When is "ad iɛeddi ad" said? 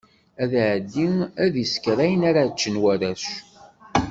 0.43-1.53